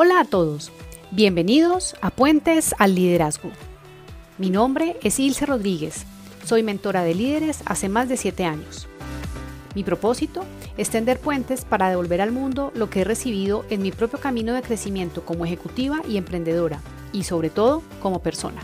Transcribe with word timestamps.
Hola 0.00 0.20
a 0.20 0.24
todos, 0.24 0.70
bienvenidos 1.10 1.96
a 2.00 2.10
Puentes 2.10 2.72
al 2.78 2.94
Liderazgo. 2.94 3.50
Mi 4.38 4.48
nombre 4.48 4.96
es 5.02 5.18
Ilse 5.18 5.44
Rodríguez, 5.44 6.04
soy 6.44 6.62
mentora 6.62 7.02
de 7.02 7.16
líderes 7.16 7.62
hace 7.66 7.88
más 7.88 8.08
de 8.08 8.16
7 8.16 8.44
años. 8.44 8.86
Mi 9.74 9.82
propósito 9.82 10.44
es 10.76 10.90
tender 10.90 11.18
puentes 11.18 11.64
para 11.64 11.90
devolver 11.90 12.20
al 12.20 12.30
mundo 12.30 12.70
lo 12.76 12.88
que 12.88 13.00
he 13.00 13.04
recibido 13.04 13.64
en 13.70 13.82
mi 13.82 13.90
propio 13.90 14.20
camino 14.20 14.54
de 14.54 14.62
crecimiento 14.62 15.24
como 15.24 15.44
ejecutiva 15.44 16.00
y 16.08 16.16
emprendedora, 16.16 16.80
y 17.12 17.24
sobre 17.24 17.50
todo 17.50 17.82
como 18.00 18.22
persona. 18.22 18.62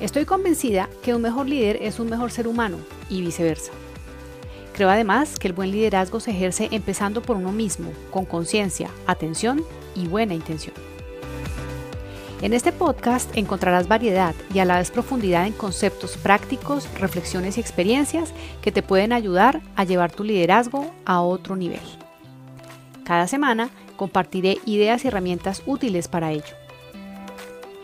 Estoy 0.00 0.24
convencida 0.24 0.88
que 1.04 1.14
un 1.14 1.22
mejor 1.22 1.48
líder 1.48 1.78
es 1.80 2.00
un 2.00 2.10
mejor 2.10 2.32
ser 2.32 2.48
humano 2.48 2.78
y 3.08 3.20
viceversa. 3.20 3.70
Creo 4.80 4.88
además 4.88 5.38
que 5.38 5.46
el 5.46 5.52
buen 5.52 5.72
liderazgo 5.72 6.20
se 6.20 6.30
ejerce 6.30 6.68
empezando 6.70 7.20
por 7.20 7.36
uno 7.36 7.52
mismo, 7.52 7.92
con 8.10 8.24
conciencia, 8.24 8.88
atención 9.06 9.62
y 9.94 10.08
buena 10.08 10.32
intención. 10.32 10.74
En 12.40 12.54
este 12.54 12.72
podcast 12.72 13.30
encontrarás 13.36 13.88
variedad 13.88 14.34
y 14.54 14.58
a 14.58 14.64
la 14.64 14.78
vez 14.78 14.90
profundidad 14.90 15.46
en 15.46 15.52
conceptos 15.52 16.16
prácticos, 16.16 16.88
reflexiones 16.98 17.58
y 17.58 17.60
experiencias 17.60 18.32
que 18.62 18.72
te 18.72 18.82
pueden 18.82 19.12
ayudar 19.12 19.60
a 19.76 19.84
llevar 19.84 20.12
tu 20.12 20.24
liderazgo 20.24 20.90
a 21.04 21.20
otro 21.20 21.56
nivel. 21.56 21.82
Cada 23.04 23.26
semana 23.26 23.68
compartiré 23.98 24.60
ideas 24.64 25.04
y 25.04 25.08
herramientas 25.08 25.62
útiles 25.66 26.08
para 26.08 26.32
ello. 26.32 26.56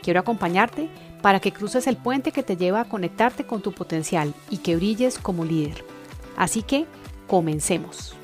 Quiero 0.02 0.20
acompañarte 0.20 0.88
para 1.20 1.40
que 1.40 1.52
cruces 1.52 1.88
el 1.88 1.98
puente 1.98 2.32
que 2.32 2.42
te 2.42 2.56
lleva 2.56 2.80
a 2.80 2.88
conectarte 2.88 3.44
con 3.44 3.60
tu 3.60 3.72
potencial 3.72 4.32
y 4.48 4.56
que 4.56 4.76
brilles 4.76 5.18
como 5.18 5.44
líder. 5.44 5.95
Así 6.36 6.62
que, 6.62 6.86
comencemos. 7.26 8.14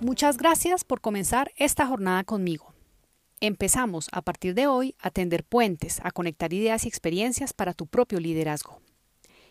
Muchas 0.00 0.36
gracias 0.36 0.84
por 0.84 1.00
comenzar 1.00 1.52
esta 1.56 1.86
jornada 1.86 2.24
conmigo. 2.24 2.72
Empezamos 3.40 4.08
a 4.12 4.22
partir 4.22 4.54
de 4.54 4.66
hoy 4.66 4.94
a 4.98 5.10
tender 5.10 5.44
puentes, 5.44 6.00
a 6.02 6.10
conectar 6.10 6.52
ideas 6.52 6.84
y 6.84 6.88
experiencias 6.88 7.52
para 7.52 7.74
tu 7.74 7.86
propio 7.86 8.18
liderazgo. 8.18 8.80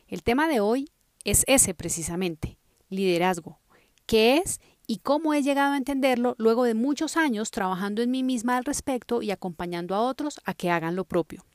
El 0.08 0.24
tema 0.24 0.48
de 0.48 0.62
hoy 0.62 0.90
es 1.24 1.44
ese 1.48 1.74
precisamente, 1.74 2.58
liderazgo, 2.90 3.60
qué 4.06 4.38
es 4.38 4.60
y 4.88 4.98
cómo 4.98 5.34
he 5.34 5.42
llegado 5.42 5.74
a 5.74 5.78
entenderlo 5.78 6.36
luego 6.38 6.64
de 6.64 6.74
muchos 6.74 7.18
años 7.18 7.52
trabajando 7.52 8.02
en 8.02 8.12
mí 8.12 8.24
misma 8.24 8.58
al 8.58 8.66
respecto 8.66 9.22
y 9.22 9.32
acompañando 9.32 9.96
a 9.96 10.02
otros 10.02 10.40
a 10.46 10.54
que 10.54 10.70
hagan 10.70 10.96
lo 10.96 11.06
propio. 11.06 11.46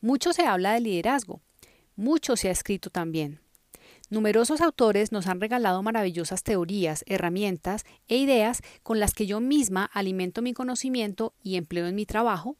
Mucho 0.00 0.32
se 0.32 0.42
habla 0.42 0.72
de 0.72 0.80
liderazgo, 0.80 1.40
mucho 1.94 2.36
se 2.36 2.48
ha 2.48 2.52
escrito 2.52 2.90
también. 2.90 3.40
Numerosos 4.10 4.60
autores 4.60 5.10
nos 5.12 5.26
han 5.26 5.40
regalado 5.40 5.82
maravillosas 5.82 6.42
teorías, 6.42 7.04
herramientas 7.06 7.84
e 8.08 8.16
ideas 8.16 8.60
con 8.82 9.00
las 9.00 9.14
que 9.14 9.26
yo 9.26 9.40
misma 9.40 9.84
alimento 9.84 10.42
mi 10.42 10.52
conocimiento 10.52 11.34
y 11.42 11.56
empleo 11.56 11.86
en 11.86 11.94
mi 11.94 12.04
trabajo, 12.04 12.56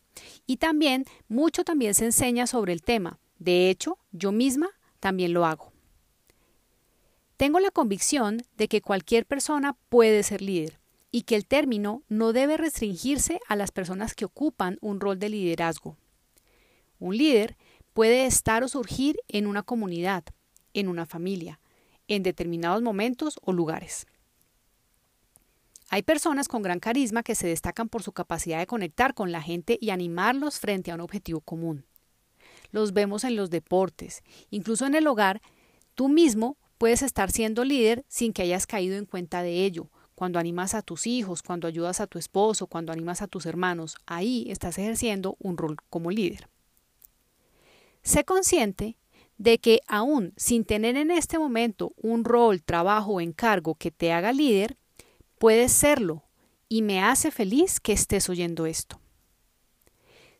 y 0.47 0.58
también 0.58 1.04
mucho 1.28 1.64
también 1.64 1.94
se 1.94 2.06
enseña 2.06 2.47
sobre 2.47 2.72
el 2.72 2.82
tema. 2.82 3.19
De 3.38 3.70
hecho, 3.70 3.98
yo 4.12 4.32
misma 4.32 4.70
también 5.00 5.32
lo 5.32 5.44
hago. 5.44 5.72
Tengo 7.42 7.58
la 7.58 7.72
convicción 7.72 8.40
de 8.56 8.68
que 8.68 8.82
cualquier 8.82 9.26
persona 9.26 9.76
puede 9.88 10.22
ser 10.22 10.42
líder 10.42 10.78
y 11.10 11.22
que 11.22 11.34
el 11.34 11.44
término 11.44 12.04
no 12.08 12.32
debe 12.32 12.56
restringirse 12.56 13.40
a 13.48 13.56
las 13.56 13.72
personas 13.72 14.14
que 14.14 14.25
ocupan 14.25 14.78
un 14.80 15.00
rol 15.00 15.19
de 15.19 15.28
liderazgo. 15.28 15.97
Un 17.00 17.16
líder 17.16 17.56
puede 17.94 18.26
estar 18.26 18.62
o 18.62 18.69
surgir 18.69 19.19
en 19.26 19.48
una 19.48 19.64
comunidad, 19.64 20.22
en 20.72 20.86
una 20.86 21.04
familia, 21.04 21.58
en 22.06 22.22
determinados 22.22 22.81
momentos 22.81 23.41
o 23.42 23.52
lugares. 23.52 24.06
Hay 25.88 26.04
personas 26.04 26.47
con 26.47 26.62
gran 26.62 26.78
carisma 26.78 27.25
que 27.25 27.34
se 27.34 27.48
destacan 27.48 27.88
por 27.88 28.04
su 28.04 28.12
capacidad 28.12 28.60
de 28.60 28.69
conectar 28.69 29.14
con 29.14 29.32
la 29.32 29.42
gente 29.42 29.78
y 29.81 29.91
animarlos 29.91 30.60
frente 30.60 30.92
a 30.92 30.94
un 30.94 31.00
objetivo 31.00 31.41
común. 31.41 31.86
Los 32.70 32.92
vemos 32.92 33.25
en 33.25 33.34
los 33.34 33.50
deportes, 33.50 34.22
incluso 34.50 34.86
en 34.86 34.94
el 34.94 35.08
hogar, 35.08 35.42
tú 35.97 36.08
mismo 36.08 36.56
Puedes 36.82 37.03
estar 37.03 37.31
siendo 37.31 37.65
líder 37.65 38.04
sin 38.09 38.32
que 38.32 38.43
hayas 38.43 38.66
caído 38.66 38.97
en 38.97 39.06
cuenta 39.06 39.44
de 39.44 39.65
ello. 39.65 39.88
Cuando 40.16 40.41
animas 40.41 40.75
a 40.75 40.82
tus 40.82 41.06
hijos, 41.06 41.41
cuando 41.41 41.69
ayudas 41.69 42.00
a 42.00 42.09
tu 42.09 42.19
esposo, 42.19 42.66
cuando 42.66 42.91
animas 42.91 43.22
a 43.22 43.28
tus 43.28 43.47
hermanos, 43.47 43.98
ahí 44.04 44.47
estás 44.50 44.78
ejerciendo 44.78 45.37
un 45.38 45.56
rol 45.56 45.76
como 45.91 46.10
líder. 46.10 46.48
Sé 48.03 48.25
consciente 48.25 48.97
de 49.38 49.59
que 49.59 49.78
aún 49.87 50.32
sin 50.37 50.65
tener 50.65 50.97
en 50.97 51.12
este 51.12 51.38
momento 51.38 51.93
un 51.98 52.25
rol, 52.25 52.65
trabajo 52.65 53.12
o 53.12 53.20
encargo 53.20 53.76
que 53.76 53.93
te 53.93 54.12
haga 54.12 54.32
líder, 54.32 54.76
puedes 55.38 55.70
serlo 55.70 56.25
y 56.69 56.82
me 56.82 57.00
hace 57.00 57.31
feliz 57.31 57.78
que 57.78 57.93
estés 57.93 58.28
oyendo 58.28 58.66
esto. 58.66 59.01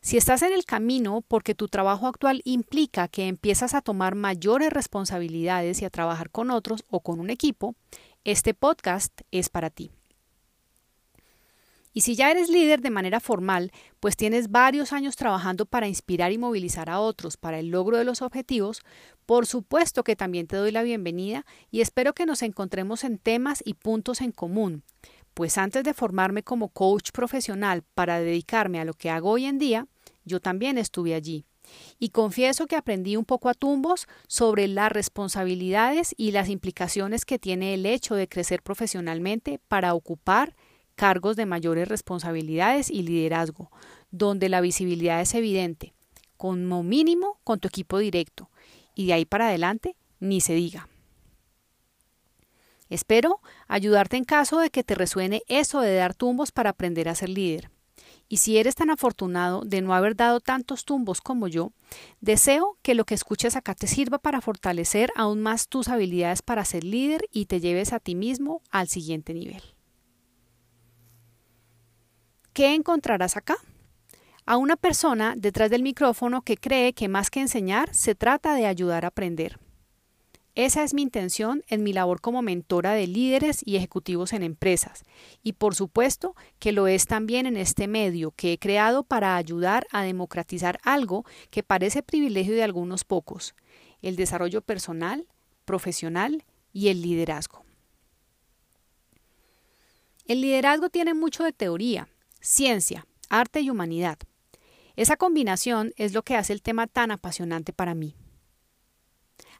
Si 0.03 0.17
estás 0.17 0.41
en 0.41 0.51
el 0.51 0.65
camino 0.65 1.23
porque 1.25 1.55
tu 1.55 1.69
trabajo 1.69 2.07
actual 2.07 2.41
implica 2.43 3.07
que 3.07 3.29
empiezas 3.29 3.73
a 3.73 3.81
tomar 3.81 4.15
mayores 4.15 4.69
responsabilidades 4.69 5.81
y 5.81 5.85
a 5.85 5.89
trabajar 5.89 6.29
con 6.29 6.51
otros 6.51 6.83
o 6.89 6.99
con 6.99 7.21
un 7.21 7.29
equipo, 7.29 7.73
este 8.25 8.53
podcast 8.53 9.21
es 9.31 9.47
para 9.47 9.69
ti. 9.69 9.91
Y 11.93 12.01
si 12.01 12.15
ya 12.15 12.31
eres 12.31 12.49
líder 12.49 12.81
de 12.81 12.89
manera 12.89 13.21
formal, 13.21 13.71
pues 14.01 14.17
tienes 14.17 14.51
varios 14.51 14.91
años 14.91 15.15
trabajando 15.15 15.65
para 15.65 15.87
inspirar 15.87 16.33
y 16.33 16.37
movilizar 16.37 16.89
a 16.89 16.99
otros 16.99 17.37
para 17.37 17.59
el 17.59 17.69
logro 17.69 17.97
de 17.97 18.03
los 18.03 18.21
objetivos, 18.21 18.81
por 19.25 19.45
supuesto 19.45 20.03
que 20.03 20.17
también 20.17 20.47
te 20.47 20.57
doy 20.57 20.73
la 20.73 20.83
bienvenida 20.83 21.45
y 21.71 21.79
espero 21.79 22.11
que 22.11 22.25
nos 22.25 22.41
encontremos 22.41 23.05
en 23.05 23.19
temas 23.19 23.63
y 23.65 23.75
puntos 23.75 24.19
en 24.19 24.33
común, 24.33 24.83
pues 25.33 25.57
antes 25.57 25.85
de 25.85 25.93
formarme 25.93 26.43
como 26.43 26.67
coach 26.67 27.11
profesional 27.11 27.83
para 27.93 28.19
dedicarme 28.19 28.81
a 28.81 28.85
lo 28.85 28.95
que 28.95 29.09
hago 29.09 29.29
hoy 29.29 29.45
en 29.45 29.59
día, 29.59 29.87
yo 30.25 30.39
también 30.39 30.77
estuve 30.77 31.15
allí. 31.15 31.45
Y 31.97 32.09
confieso 32.09 32.67
que 32.67 32.75
aprendí 32.75 33.15
un 33.15 33.25
poco 33.25 33.49
a 33.49 33.53
tumbos 33.53 34.07
sobre 34.27 34.67
las 34.67 34.91
responsabilidades 34.91 36.13
y 36.17 36.31
las 36.31 36.49
implicaciones 36.49 37.25
que 37.25 37.39
tiene 37.39 37.73
el 37.73 37.85
hecho 37.85 38.15
de 38.15 38.27
crecer 38.27 38.61
profesionalmente 38.61 39.59
para 39.67 39.93
ocupar 39.93 40.55
cargos 40.95 41.35
de 41.35 41.45
mayores 41.45 41.87
responsabilidades 41.87 42.89
y 42.89 43.03
liderazgo, 43.03 43.71
donde 44.11 44.49
la 44.49 44.61
visibilidad 44.61 45.21
es 45.21 45.33
evidente, 45.33 45.93
como 46.37 46.83
mínimo 46.83 47.39
con 47.43 47.59
tu 47.59 47.67
equipo 47.67 47.97
directo, 47.97 48.49
y 48.93 49.07
de 49.07 49.13
ahí 49.13 49.25
para 49.25 49.47
adelante 49.47 49.95
ni 50.19 50.41
se 50.41 50.53
diga. 50.53 50.89
Espero 52.89 53.39
ayudarte 53.67 54.17
en 54.17 54.23
caso 54.23 54.59
de 54.59 54.69
que 54.69 54.83
te 54.83 54.93
resuene 54.93 55.41
eso 55.47 55.81
de 55.81 55.95
dar 55.95 56.13
tumbos 56.13 56.51
para 56.51 56.69
aprender 56.69 57.09
a 57.09 57.15
ser 57.15 57.29
líder. 57.29 57.72
Y 58.33 58.37
si 58.37 58.57
eres 58.57 58.73
tan 58.73 58.89
afortunado 58.89 59.61
de 59.61 59.83
no 59.83 59.93
haber 59.93 60.15
dado 60.15 60.39
tantos 60.39 60.85
tumbos 60.85 61.21
como 61.21 61.47
yo, 61.47 61.71
deseo 62.19 62.79
que 62.81 62.95
lo 62.95 63.05
que 63.05 63.13
escuches 63.13 63.55
acá 63.55 63.75
te 63.75 63.85
sirva 63.85 64.17
para 64.17 64.41
fortalecer 64.41 65.11
aún 65.15 65.39
más 65.39 65.67
tus 65.67 65.87
habilidades 65.87 66.41
para 66.41 66.65
ser 66.65 66.83
líder 66.83 67.29
y 67.31 67.45
te 67.45 67.59
lleves 67.59 67.93
a 67.93 67.99
ti 67.99 68.15
mismo 68.15 68.63
al 68.71 68.87
siguiente 68.87 69.35
nivel. 69.35 69.61
¿Qué 72.53 72.73
encontrarás 72.73 73.37
acá? 73.37 73.57
A 74.47 74.57
una 74.57 74.77
persona 74.77 75.35
detrás 75.37 75.69
del 75.69 75.83
micrófono 75.83 76.41
que 76.41 76.57
cree 76.57 76.93
que 76.93 77.09
más 77.09 77.29
que 77.29 77.39
enseñar 77.39 77.93
se 77.93 78.15
trata 78.15 78.55
de 78.55 78.65
ayudar 78.65 79.05
a 79.05 79.09
aprender. 79.09 79.59
Esa 80.55 80.83
es 80.83 80.93
mi 80.93 81.01
intención 81.01 81.63
en 81.67 81.81
mi 81.81 81.93
labor 81.93 82.21
como 82.21 82.43
mentora 82.43 82.93
de 82.93 83.07
líderes 83.07 83.61
y 83.65 83.75
ejecutivos 83.75 84.33
en 84.33 84.43
empresas. 84.43 85.03
Y 85.41 85.53
por 85.53 85.73
supuesto 85.73 86.35
que 86.59 86.71
lo 86.71 86.85
es 86.87 87.07
también 87.07 87.47
en 87.47 87.57
este 87.57 87.87
medio 87.87 88.31
que 88.31 88.53
he 88.53 88.59
creado 88.59 89.03
para 89.03 89.35
ayudar 89.35 89.87
a 89.91 90.03
democratizar 90.03 90.79
algo 90.83 91.25
que 91.49 91.63
parece 91.63 92.03
privilegio 92.03 92.53
de 92.53 92.61
algunos 92.61 93.03
pocos, 93.03 93.55
el 94.03 94.15
desarrollo 94.15 94.61
personal, 94.61 95.25
profesional 95.65 96.45
y 96.71 96.89
el 96.89 97.01
liderazgo. 97.01 97.65
El 100.25 100.41
liderazgo 100.41 100.89
tiene 100.89 101.15
mucho 101.15 101.43
de 101.43 101.51
teoría, 101.51 102.07
ciencia, 102.39 103.07
arte 103.27 103.61
y 103.61 103.71
humanidad. 103.71 104.19
Esa 104.95 105.17
combinación 105.17 105.93
es 105.97 106.13
lo 106.13 106.21
que 106.21 106.35
hace 106.35 106.53
el 106.53 106.61
tema 106.61 106.85
tan 106.85 107.09
apasionante 107.09 107.73
para 107.73 107.95
mí. 107.95 108.15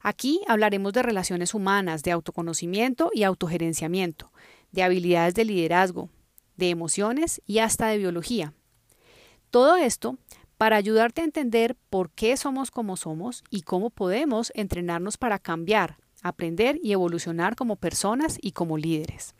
Aquí 0.02 0.42
hablaremos 0.48 0.94
de 0.94 1.04
relaciones 1.04 1.54
humanas, 1.54 2.04
de 2.04 2.12
autoconocimiento 2.12 3.10
y 3.14 3.24
autogerenciamiento, 3.24 4.32
de 4.72 4.84
habilidades 4.84 5.34
de 5.34 5.46
liderazgo, 5.46 6.10
de 6.58 6.70
emociones 6.70 7.42
y 7.46 7.60
hasta 7.60 7.88
de 7.88 7.98
biología. 7.98 8.54
Todo 9.50 9.78
esto 9.78 10.18
para 10.58 10.78
ayudarte 10.78 11.22
a 11.22 11.26
entender 11.26 11.76
por 11.90 12.10
qué 12.12 12.38
somos 12.38 12.72
como 12.72 12.98
somos 12.98 13.44
y 13.50 13.62
cómo 13.62 13.90
podemos 13.90 14.52
entrenarnos 14.56 15.18
para 15.18 15.40
cambiar, 15.40 15.98
aprender 16.22 16.80
y 16.82 16.92
evolucionar 16.94 17.56
como 17.56 17.76
personas 17.76 18.38
y 18.42 18.52
como 18.52 18.78
líderes. 18.78 19.36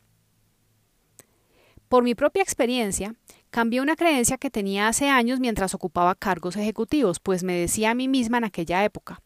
Por 1.88 2.02
mi 2.02 2.14
propia 2.14 2.42
experiencia, 2.42 3.14
Cambié 3.54 3.80
una 3.80 3.94
creencia 3.94 4.36
que 4.36 4.50
tenía 4.50 4.88
hace 4.88 5.08
años 5.08 5.38
mientras 5.38 5.74
ocupaba 5.74 6.16
cargos 6.16 6.56
ejecutivos, 6.56 7.20
pues 7.20 7.44
me 7.44 7.52
decía 7.52 7.92
a 7.92 7.94
mí 7.94 8.08
misma 8.08 8.38
en 8.38 8.42
aquella 8.42 8.84
época, 8.84 9.22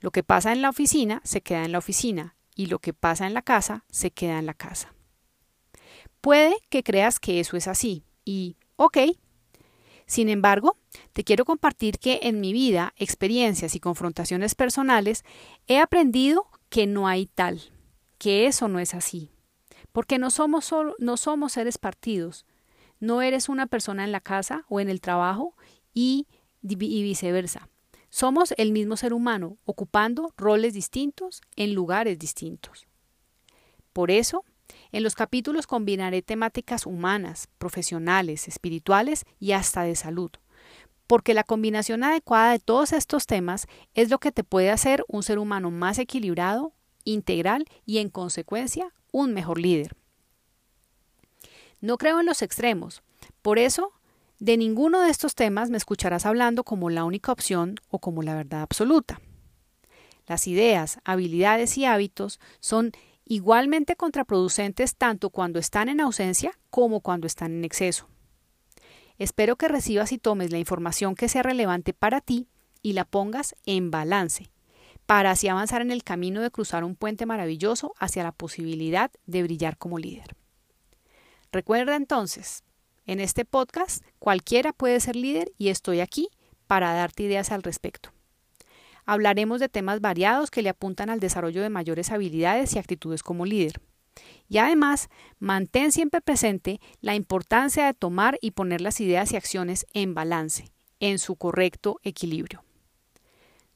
lo 0.00 0.10
que 0.10 0.22
pasa 0.22 0.52
en 0.52 0.62
la 0.62 0.70
oficina 0.70 1.20
se 1.24 1.40
queda 1.40 1.64
en 1.64 1.72
la 1.72 1.78
oficina 1.78 2.36
y 2.54 2.66
lo 2.66 2.78
que 2.78 2.92
pasa 2.92 3.26
en 3.26 3.34
la 3.34 3.42
casa 3.42 3.84
se 3.90 4.10
queda 4.10 4.38
en 4.38 4.46
la 4.46 4.54
casa. 4.54 4.94
Puede 6.20 6.56
que 6.70 6.82
creas 6.82 7.20
que 7.20 7.40
eso 7.40 7.56
es 7.56 7.68
así 7.68 8.04
y, 8.24 8.56
ok. 8.76 8.98
Sin 10.06 10.28
embargo, 10.28 10.76
te 11.12 11.22
quiero 11.22 11.44
compartir 11.44 11.98
que 11.98 12.20
en 12.22 12.40
mi 12.40 12.52
vida, 12.52 12.94
experiencias 12.96 13.74
y 13.74 13.80
confrontaciones 13.80 14.54
personales, 14.54 15.22
he 15.66 15.78
aprendido 15.78 16.46
que 16.70 16.86
no 16.86 17.06
hay 17.06 17.26
tal, 17.26 17.60
que 18.16 18.46
eso 18.46 18.68
no 18.68 18.80
es 18.80 18.94
así. 18.94 19.30
Porque 19.92 20.18
no 20.18 20.30
somos, 20.30 20.64
solo, 20.64 20.94
no 20.98 21.16
somos 21.16 21.52
seres 21.52 21.78
partidos. 21.78 22.46
No 23.00 23.22
eres 23.22 23.48
una 23.48 23.66
persona 23.66 24.04
en 24.04 24.12
la 24.12 24.20
casa 24.20 24.64
o 24.68 24.80
en 24.80 24.88
el 24.88 25.00
trabajo 25.00 25.54
y, 25.92 26.26
y 26.62 27.02
viceversa. 27.02 27.68
Somos 28.10 28.54
el 28.56 28.72
mismo 28.72 28.96
ser 28.96 29.12
humano, 29.12 29.58
ocupando 29.64 30.32
roles 30.36 30.74
distintos 30.74 31.42
en 31.56 31.74
lugares 31.74 32.18
distintos. 32.18 32.86
Por 33.92 34.10
eso, 34.10 34.44
en 34.92 35.02
los 35.02 35.14
capítulos 35.14 35.66
combinaré 35.66 36.22
temáticas 36.22 36.86
humanas, 36.86 37.48
profesionales, 37.58 38.48
espirituales 38.48 39.24
y 39.38 39.52
hasta 39.52 39.82
de 39.82 39.94
salud, 39.94 40.30
porque 41.06 41.34
la 41.34 41.44
combinación 41.44 42.04
adecuada 42.04 42.52
de 42.52 42.58
todos 42.58 42.92
estos 42.92 43.26
temas 43.26 43.66
es 43.94 44.10
lo 44.10 44.18
que 44.18 44.32
te 44.32 44.44
puede 44.44 44.70
hacer 44.70 45.04
un 45.08 45.22
ser 45.22 45.38
humano 45.38 45.70
más 45.70 45.98
equilibrado, 45.98 46.72
integral 47.04 47.66
y 47.84 47.98
en 47.98 48.08
consecuencia 48.08 48.92
un 49.12 49.32
mejor 49.34 49.58
líder. 49.58 49.96
No 51.80 51.96
creo 51.96 52.20
en 52.20 52.26
los 52.26 52.42
extremos, 52.42 53.02
por 53.42 53.58
eso 53.58 53.92
de 54.38 54.56
ninguno 54.56 55.00
de 55.00 55.10
estos 55.10 55.34
temas 55.34 55.70
me 55.70 55.76
escucharás 55.76 56.24
hablando 56.24 56.64
como 56.64 56.90
la 56.90 57.04
única 57.04 57.32
opción 57.32 57.76
o 57.90 57.98
como 57.98 58.22
la 58.22 58.34
verdad 58.34 58.62
absoluta. 58.62 59.20
Las 60.26 60.46
ideas, 60.46 61.00
habilidades 61.04 61.76
y 61.78 61.84
hábitos 61.84 62.38
son 62.60 62.92
igualmente 63.24 63.96
contraproducentes 63.96 64.96
tanto 64.96 65.30
cuando 65.30 65.58
están 65.58 65.88
en 65.88 66.00
ausencia 66.00 66.52
como 66.70 67.00
cuando 67.00 67.26
están 67.26 67.52
en 67.52 67.64
exceso. 67.64 68.08
Espero 69.18 69.56
que 69.56 69.68
recibas 69.68 70.12
y 70.12 70.18
tomes 70.18 70.52
la 70.52 70.58
información 70.58 71.14
que 71.14 71.28
sea 71.28 71.42
relevante 71.42 71.92
para 71.92 72.20
ti 72.20 72.46
y 72.82 72.92
la 72.92 73.04
pongas 73.04 73.56
en 73.66 73.90
balance, 73.90 74.50
para 75.06 75.32
así 75.32 75.48
avanzar 75.48 75.82
en 75.82 75.90
el 75.90 76.04
camino 76.04 76.40
de 76.40 76.52
cruzar 76.52 76.84
un 76.84 76.94
puente 76.94 77.26
maravilloso 77.26 77.94
hacia 77.98 78.22
la 78.22 78.32
posibilidad 78.32 79.10
de 79.26 79.42
brillar 79.42 79.76
como 79.76 79.98
líder. 79.98 80.36
Recuerda 81.50 81.96
entonces, 81.96 82.62
en 83.08 83.20
este 83.20 83.46
podcast 83.46 84.04
cualquiera 84.18 84.72
puede 84.72 85.00
ser 85.00 85.16
líder 85.16 85.50
y 85.56 85.70
estoy 85.70 86.00
aquí 86.00 86.28
para 86.66 86.92
darte 86.92 87.24
ideas 87.24 87.50
al 87.50 87.62
respecto. 87.62 88.10
Hablaremos 89.06 89.60
de 89.60 89.70
temas 89.70 90.02
variados 90.02 90.50
que 90.50 90.60
le 90.60 90.68
apuntan 90.68 91.08
al 91.08 91.18
desarrollo 91.18 91.62
de 91.62 91.70
mayores 91.70 92.12
habilidades 92.12 92.74
y 92.74 92.78
actitudes 92.78 93.22
como 93.22 93.46
líder. 93.46 93.80
Y 94.46 94.58
además, 94.58 95.08
mantén 95.38 95.90
siempre 95.90 96.20
presente 96.20 96.80
la 97.00 97.14
importancia 97.14 97.86
de 97.86 97.94
tomar 97.94 98.38
y 98.42 98.50
poner 98.50 98.82
las 98.82 99.00
ideas 99.00 99.32
y 99.32 99.36
acciones 99.36 99.86
en 99.94 100.12
balance, 100.12 100.70
en 101.00 101.18
su 101.18 101.36
correcto 101.36 102.00
equilibrio. 102.02 102.62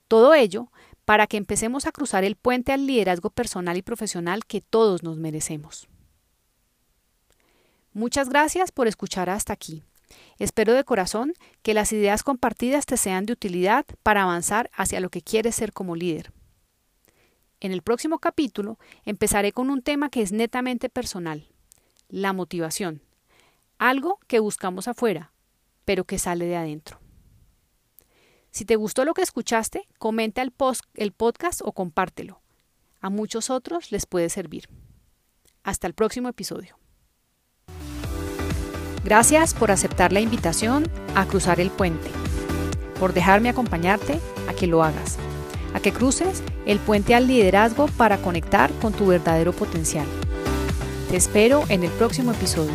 Todo 0.09 0.35
ello 0.35 0.71
para 1.07 1.27
que 1.27 1.39
empecemos 1.39 1.87
a 1.87 1.93
cruzar 1.93 2.23
el 2.25 2.37
puente 2.37 2.71
al 2.71 2.87
liderazgo 2.87 3.31
personal 3.31 3.79
y 3.79 3.83
profesional 3.83 4.45
que 4.45 4.61
todos 4.61 5.03
nos 5.03 5.17
merecemos. 5.17 5.89
Muchas 7.95 8.29
gracias 8.29 8.73
por 8.73 8.89
escuchar 8.89 9.29
hasta 9.29 9.53
aquí. 9.53 9.83
Espero 10.39 10.73
de 10.73 10.85
corazón 10.85 11.35
que 11.63 11.75
las 11.75 11.93
ideas 11.93 12.23
compartidas 12.23 12.87
te 12.87 12.97
sean 12.97 13.27
de 13.27 13.35
utilidad 13.35 13.85
para 14.03 14.23
avanzar 14.23 14.71
hacia 14.75 15.01
lo 15.01 15.11
que 15.11 15.23
quieres 15.23 15.57
ser 15.57 15.73
como 15.73 15.95
líder. 15.95 16.33
En 17.61 17.71
el 17.71 17.83
próximo 17.83 18.19
capítulo 18.19 18.79
empezaré 19.05 19.53
con 19.53 19.71
un 19.71 19.83
tema 19.83 20.09
que 20.09 20.23
es 20.23 20.33
netamente 20.33 20.89
personal, 20.89 21.49
la 22.09 22.33
motivación, 22.33 23.03
algo 23.79 24.19
que 24.27 24.41
buscamos 24.41 24.89
afuera, 24.89 25.33
pero 25.85 26.05
que 26.05 26.19
sale 26.19 26.47
de 26.47 26.57
adentro. 26.57 26.99
Si 28.51 28.65
te 28.65 28.77
gustó 28.77 29.05
lo 29.05 29.15
que 29.15 29.23
escuchaste, 29.23 29.89
comenta 29.99 30.43
el, 30.43 30.51
post, 30.51 30.85
el 30.95 31.13
podcast 31.13 31.61
o 31.65 31.73
compártelo. 31.73 32.43
A 33.01 33.11
muchos 33.11 33.49
otros 33.49 33.93
les 33.93 34.07
puede 34.07 34.29
servir. 34.29 34.69
Hasta 35.63 35.87
el 35.87 35.95
próximo 35.95 36.29
episodio. 36.29 36.82
Gracias 39.05 39.53
por 39.53 39.71
aceptar 39.71 40.13
la 40.13 40.21
invitación 40.21 40.89
a 41.15 41.27
cruzar 41.27 41.61
el 41.61 41.71
puente, 41.71 42.09
por 43.01 43.13
dejarme 43.13 43.49
acompañarte 43.49 44.21
a 44.49 44.55
que 44.55 44.69
lo 44.69 44.85
hagas, 44.85 45.19
a 45.75 45.81
que 45.81 45.93
cruces 45.93 46.43
el 46.67 46.79
puente 46.79 47.15
al 47.15 47.27
liderazgo 47.27 47.87
para 47.97 48.19
conectar 48.19 48.71
con 48.81 48.93
tu 48.93 49.07
verdadero 49.07 49.53
potencial. 49.53 50.07
Te 51.11 51.17
espero 51.17 51.65
en 51.69 51.83
el 51.83 51.91
próximo 51.91 52.31
episodio. 52.33 52.73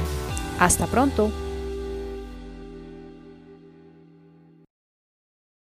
Hasta 0.60 0.86
pronto. 0.86 1.32